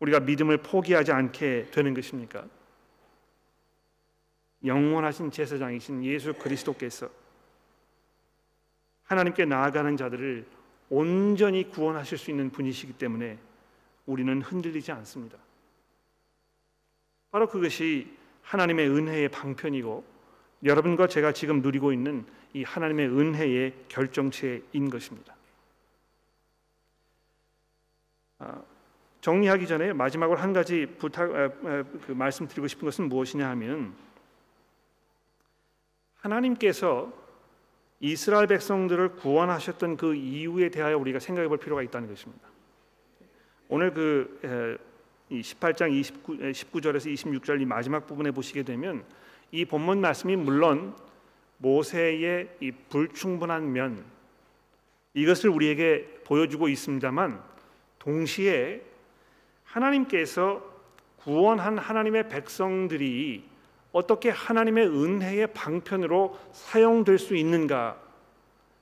[0.00, 2.44] 우리가 믿음을 포기하지 않게 되는 것입니까?
[4.64, 7.08] 영원하신 제사장이신 예수 그리스도께서
[9.12, 10.46] 하나님께 나아가는 자들을
[10.88, 13.38] 온전히 구원하실 수 있는 분이시기 때문에
[14.06, 15.36] 우리는 흔들리지 않습니다.
[17.30, 20.04] 바로 그것이 하나님의 은혜의 방편이고
[20.64, 25.34] 여러분과 제가 지금 누리고 있는 이 하나님의 은혜의 결정체인 것입니다.
[28.38, 28.62] 아,
[29.20, 33.94] 정리하기 전에 마지막으로 한 가지 부탁 그 말씀드리고 싶은 것은 무엇이냐 하면
[36.16, 37.21] 하나님께서
[38.04, 42.48] 이스라엘 백성들을 구원하셨던 그 이유에 대하여 우리가 생각해 볼 필요가 있다는 것입니다.
[43.68, 44.76] 오늘 그
[45.30, 49.04] 18장 29, 19절에서 26절 이 마지막 부분에 보시게 되면
[49.52, 50.96] 이 본문 말씀이 물론
[51.58, 54.04] 모세의 이 불충분한 면
[55.14, 57.40] 이것을 우리에게 보여주고 있습니다만
[58.00, 58.82] 동시에
[59.62, 60.60] 하나님께서
[61.18, 63.51] 구원한 하나님의 백성들이
[63.92, 67.98] 어떻게 하나님의 은혜의 방편으로 사용될 수 있는가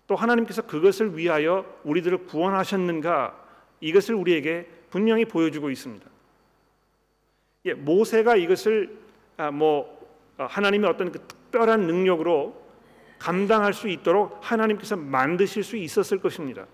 [0.07, 3.37] 또 하나님께서 그것을 위하여 우리들을 구원하셨는가
[3.81, 6.09] 이것을 우리에게 분명히 보여주고 있습니다.
[7.67, 8.99] 예, 모세가 이것을
[9.37, 10.01] 아, 뭐
[10.37, 12.61] 아, 하나님의 어떤 그 특별한 능력으로
[13.19, 16.67] 감당할 수 있도록 하나님께서 만드실 수 있었을 것입니다.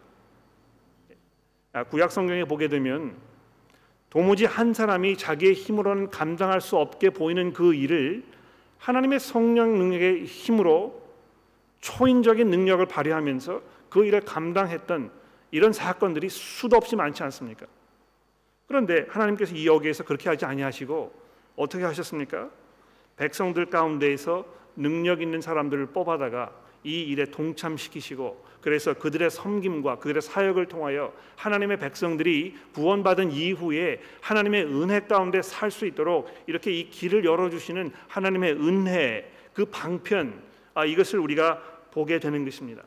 [1.72, 3.16] 아, 구약 성경에 보게 되면
[4.11, 8.25] 도무지 한 사람이 자기의 힘으로는 감당할 수 없게 보이는 그 일을
[8.79, 11.03] 하나님의 성령 능력의 힘으로
[11.81, 15.11] 초인적인 능력을 발휘하면서 그 일을 감당했던
[15.51, 17.66] 이런 사건들이 수도 없이 많지 않습니까?
[18.66, 21.12] 그런데 하나님께서 이 여기에서 그렇게 하지 아니하시고
[21.57, 22.51] 어떻게 하셨습니까?
[23.16, 24.45] 백성들 가운데에서
[24.77, 26.53] 능력 있는 사람들을 뽑아다가
[26.85, 34.98] 이 일에 동참시키시고 그래서 그들의 섬김과 그들의 사역을 통하여 하나님의 백성들이 구원받은 이후에 하나님의 은혜
[34.98, 40.42] 가운데 살 수 있도록 이렇게 이 길을 열어주시는 하나님의 은혜 그 방편
[40.74, 42.83] 아, 이것을 우리가 보게 되는 것입니다.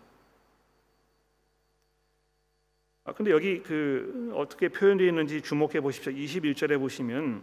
[3.05, 6.11] 아, 근데 여기 그 어떻게 표현되어 있는지 주목해 보십시오.
[6.11, 7.41] 21절에 보시면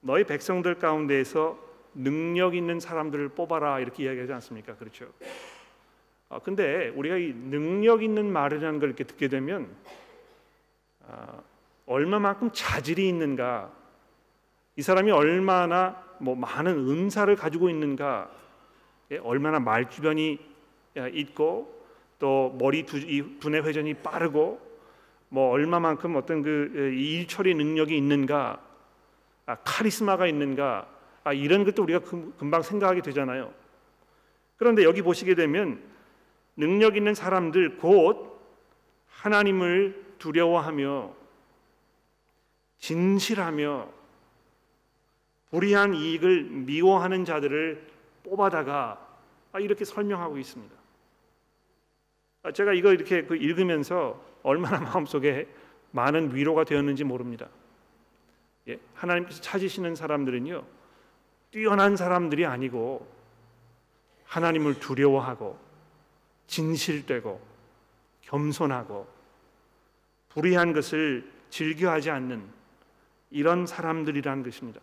[0.00, 1.56] 너희 백성들 가운데에서
[1.94, 4.74] 능력 있는 사람들을 뽑아라 이렇게 이야기하지 않습니까?
[4.74, 5.12] 그렇죠.
[6.30, 9.68] 아, 근데 우리가 이 능력 있는 말이라는 걸 이렇게 듣게 되면
[11.08, 11.40] 아,
[11.86, 13.72] 얼마만큼 자질이 있는가,
[14.76, 18.30] 이 사람이 얼마나 뭐 많은 은사를 가지고 있는가,
[19.10, 20.38] 예, 얼마나 말 주변이
[21.12, 21.82] 있고
[22.18, 23.00] 또 머리 두,
[23.40, 24.60] 분해 회전이 빠르고
[25.30, 28.60] 뭐 얼마만큼 어떤 그 일처리 능력이 있는가,
[29.46, 30.86] 아, 카리스마가 있는가,
[31.24, 33.50] 아, 이런 것도 우리가 금방 생각하게 되잖아요.
[34.58, 35.80] 그런데 여기 보시게 되면
[36.58, 38.36] 능력 있는 사람들 곧
[39.06, 41.14] 하나님을 두려워하며
[42.78, 43.88] 진실하며
[45.50, 47.86] 불의한 이익을 미워하는 자들을
[48.24, 49.06] 뽑아다가
[49.52, 50.74] 아, 이렇게 설명하고 있습니다.
[52.42, 55.46] 아, 제가 이거 이렇게 그 읽으면서 얼마나 마음속에
[55.92, 57.48] 많은 위로가 되었는지 모릅니다.
[58.66, 60.64] 예, 하나님께서 찾으시는 사람들은요
[61.52, 63.06] 뛰어난 사람들이 아니고
[64.26, 65.67] 하나님을 두려워하고
[66.48, 67.40] 진실되고
[68.22, 69.06] 겸손하고
[70.30, 72.42] 불의한 것을 즐겨하지 않는
[73.30, 74.80] 이런 사람들이라는 것입니다.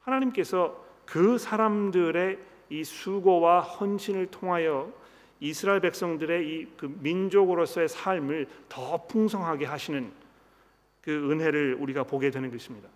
[0.00, 2.38] 하나님께서 그 사람들의
[2.70, 4.92] 이 수고와 헌신을 통하여
[5.40, 10.10] 이스라엘 백성들의 이 그 민족으로서의 삶을 더 풍성하게 하시는
[11.02, 12.88] 그 은혜를 우리가 보게 되는 것입니다.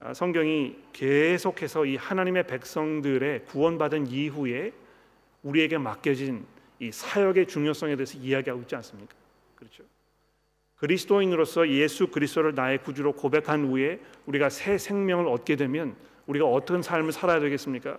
[0.00, 4.72] 아, 성경이 계속해서 이 하나님의 백성들의 구원받은 이후에
[5.42, 6.46] 우리에게 맡겨진
[6.78, 9.14] 이 사역의 중요성에 대해서 이야기하고 있지 않습니까?
[9.56, 9.84] 그렇죠.
[10.76, 15.94] 그리스도인으로서 예수 그리스도를 나의 구주로 고백한 후에 우리가 새 생명을 얻게 되면
[16.26, 17.98] 우리가 어떤 삶을 살아야 되겠습니까?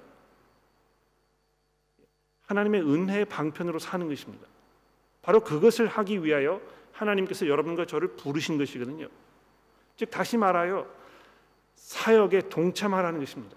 [2.47, 4.47] 하나님의 은혜의 방편으로 사는 것입니다.
[5.21, 9.07] 바로 그것을 하기 위하여 하나님께서 여러분과 저를 부르신 것이거든요.
[9.95, 10.85] 즉 다시 말하여
[11.75, 13.55] 사역에 동참하라는 것입니다.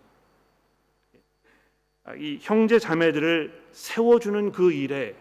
[2.07, 5.15] 아, 이 형제 자매들을 세워주는 그 일에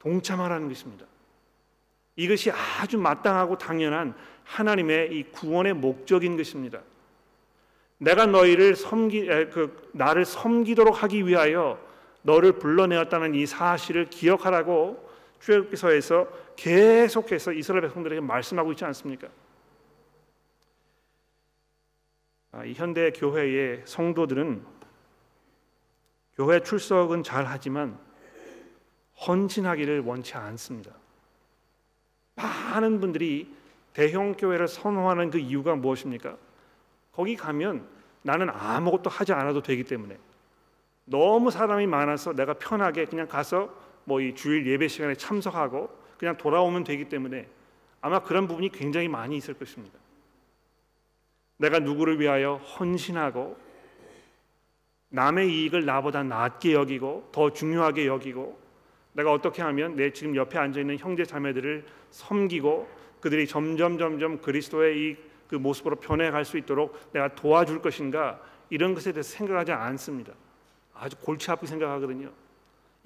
[0.00, 1.06] 동참하라는 것입니다.
[2.16, 6.80] 이것이 아주 마땅하고 당연한 하나님의 이 구원의 목적인 것입니다.
[7.98, 11.78] 내가 너희를 섬기 그 나를 섬기도록 하기 위하여
[12.22, 15.08] 너를 불러내었다는 이 사실을 기억하라고
[15.40, 19.28] 출애굽기서에서 계속해서 이스라엘 백성들에게 말씀하고 있지 않습니까?
[22.50, 24.81] 아, 이 현대 교회의 성도들은
[26.42, 27.96] 교회 출석은 잘 하지만
[29.28, 30.90] 헌신하기를 원치 않습니다.
[32.34, 33.54] 많은 분들이
[33.92, 36.36] 대형 교회를 선호하는 그 이유가 무엇입니까?
[37.12, 37.86] 거기 가면
[38.22, 40.18] 나는 아무것도 하지 않아도 되기 때문에
[41.04, 43.72] 너무 사람이 많아서 내가 편하게 그냥 가서
[44.04, 47.46] 뭐 이 주일 예배 시간에 참석하고 그냥 돌아오면 되기 때문에
[48.00, 49.96] 아마 그런 부분이 굉장히 많이 있을 것입니다.
[51.58, 53.56] 내가 누구를 위하여 헌신하고
[55.12, 58.60] 남의 이익을 나보다 낫게 여기고 더 중요하게 여기고
[59.12, 62.88] 내가 어떻게 하면 내 지금 옆에 앉아 있는 형제 자매들을 섬기고
[63.20, 68.40] 그들이 점점 점점 그리스도의 이 그 모습으로 변해갈 수 있도록 내가 도와줄 것인가
[68.70, 70.32] 이런 것에 대해서 생각하지 않습니다.
[70.94, 72.30] 아주 골치 아프게 생각하거든요.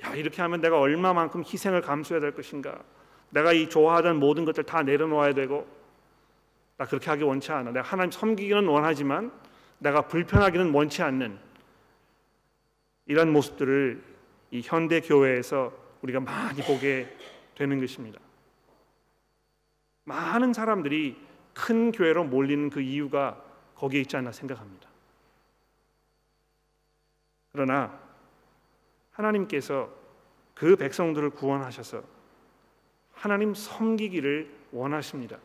[0.04, 2.78] 야 이렇게 하면 내가 얼마만큼 희생을 감수해야 될 것인가.
[3.30, 5.66] 내가 이 좋아하던 모든 것들 다 내려놓아야 되고
[6.76, 7.72] 나 그렇게 하기 원치 않아.
[7.72, 9.32] 내가 하나님 섬기기는 원하지만
[9.80, 11.36] 내가 불편하기는 원치 않는
[13.06, 14.02] 이런 모습들을
[14.50, 17.16] 이 현대 교회에서 우리가 많이 보게
[17.54, 18.20] 되는 것입니다.
[20.04, 21.16] 많은 사람들이
[21.52, 23.42] 큰 교회로 몰리는 그 이유가
[23.74, 24.88] 거기에 있지 않나 생각합니다.
[27.52, 27.98] 그러나
[29.12, 29.90] 하나님께서
[30.54, 32.02] 그 백성들을 구원하셔서
[33.12, 35.38] 하나님 섬기기를 원하십니다.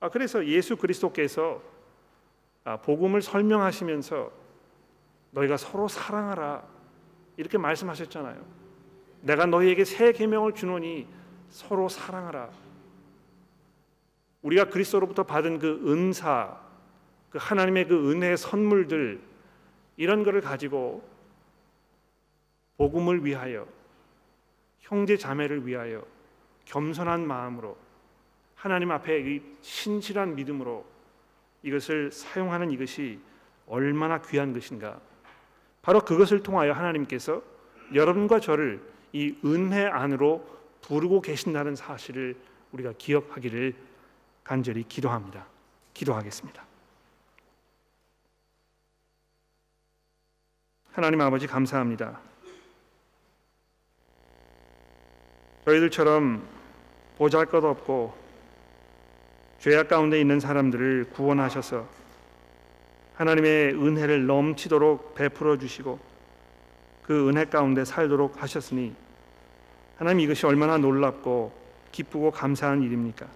[0.00, 1.62] 아, 그래서 예수 그리스도께서
[2.64, 4.39] 아, 복음을 설명하시면서
[5.30, 6.62] 너희가 서로 사랑하라
[7.36, 8.44] 이렇게 말씀하셨잖아요.
[9.22, 11.06] 내가 너희에게 새 계명을 주노니
[11.48, 12.50] 서로 사랑하라.
[14.42, 16.58] 우리가 그리스도로부터 받은 그 은사,
[17.30, 19.20] 그 하나님의 그 은혜의 선물들
[19.96, 21.06] 이런 것을 가지고
[22.76, 23.66] 복음을 위하여
[24.78, 26.04] 형제 자매를 위하여
[26.64, 27.76] 겸손한 마음으로
[28.54, 30.84] 하나님 앞에 이 신실한 믿음으로
[31.62, 33.20] 이것을 사용하는 이것이
[33.66, 35.00] 얼마나 귀한 것인가.
[35.82, 37.42] 바로 그것을 통하여 하나님께서
[37.94, 38.80] 여러분과 저를
[39.12, 40.46] 이 은혜 안으로
[40.82, 42.36] 부르고 계신다는 사실을
[42.72, 43.74] 우리가 기억하기를
[44.44, 45.46] 간절히 기도합니다.
[45.94, 46.64] 기도하겠습니다.
[50.92, 52.20] 하나님 아버지 감사합니다.
[55.64, 56.46] 저희들처럼
[57.16, 58.14] 보잘것 없고
[59.58, 61.99] 죄악 가운데 있는 사람들을 구원하셔서
[63.20, 65.98] 하나님의 은혜를 넘치도록 베풀어 주시고
[67.02, 68.94] 그 은혜 가운데 살도록 하셨으니
[69.98, 71.52] 하나님 이것이 얼마나 놀랍고
[71.92, 73.26] 기쁘고 감사한 일입니까?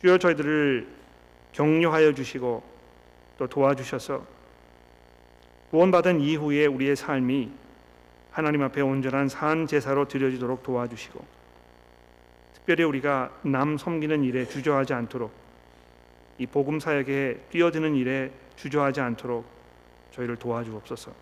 [0.00, 0.88] 주여 저희들을
[1.52, 2.64] 격려하여 주시고
[3.38, 4.26] 또 도와주셔서
[5.70, 7.52] 구원받은 이후에 우리의 삶이
[8.32, 11.24] 하나님 앞에 온전한 산 제사로 드려지도록 도와주시고
[12.54, 15.43] 특별히 우리가 남 섬기는 일에 주저하지 않도록
[16.38, 19.44] 이 복음 사역에 뛰어드는 일에 주저하지 않도록
[20.12, 21.12] 저희를 도와주옵소서.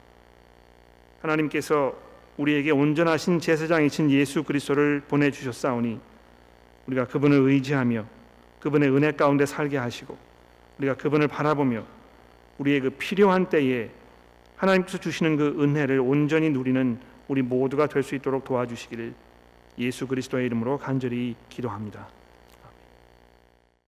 [1.21, 1.95] 하나님께서
[2.37, 6.01] 우리에게 온전하신 제사장이신 예수 그리스도를 보내 주셨사오니
[6.87, 8.07] 우리가 그분을 의지하며
[8.61, 10.17] 그분의 은혜 가운데 살게 하시고
[10.79, 11.85] 우리가 그분을 바라보며
[12.59, 13.91] 우리의 그 필요한 때에
[14.57, 16.99] 하나님께서 주시는 그 은혜를 온전히 누리는
[17.29, 19.15] 우리 모두가 될 수 있도록 도와주시기를
[19.79, 22.09] 예수 그리스도의 이름으로 간절히 기도합니다.